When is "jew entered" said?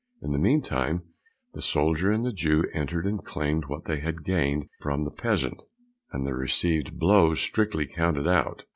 2.33-3.05